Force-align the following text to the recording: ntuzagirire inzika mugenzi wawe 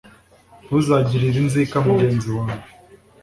ntuzagirire 0.65 1.37
inzika 1.43 1.75
mugenzi 1.85 2.27
wawe 2.37 2.55